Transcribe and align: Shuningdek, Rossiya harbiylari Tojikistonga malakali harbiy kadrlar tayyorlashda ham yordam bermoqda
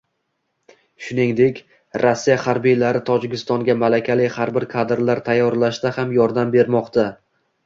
Shuningdek, 1.07 1.59
Rossiya 2.03 2.37
harbiylari 2.45 3.01
Tojikistonga 3.09 3.75
malakali 3.83 4.27
harbiy 4.39 4.67
kadrlar 4.73 5.23
tayyorlashda 5.29 5.95
ham 6.01 6.17
yordam 6.19 6.57
bermoqda 6.59 7.07